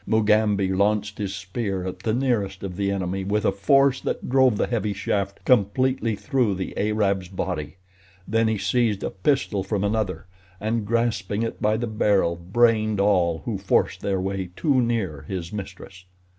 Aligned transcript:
Mugambi 0.07 0.73
launched 0.73 1.19
his 1.19 1.35
spear 1.35 1.85
at 1.85 1.99
the 1.99 2.11
nearest 2.11 2.63
of 2.63 2.75
the 2.75 2.89
enemy 2.89 3.23
with 3.23 3.45
a 3.45 3.51
force 3.51 4.01
that 4.01 4.27
drove 4.31 4.57
the 4.57 4.65
heavy 4.65 4.93
shaft 4.93 5.45
completely 5.45 6.15
through 6.15 6.55
the 6.55 6.75
Arab's 6.75 7.27
body, 7.27 7.75
then 8.27 8.47
he 8.47 8.57
seized 8.57 9.03
a 9.03 9.11
pistol 9.11 9.61
from 9.63 9.83
another, 9.83 10.25
and 10.59 10.87
grasping 10.87 11.43
it 11.43 11.61
by 11.61 11.77
the 11.77 11.85
barrel 11.85 12.35
brained 12.35 12.99
all 12.99 13.43
who 13.45 13.59
forced 13.59 14.01
their 14.01 14.19
way 14.19 14.49
too 14.55 14.81
near 14.81 15.23
his 15.27 15.53
mistress. 15.53 16.05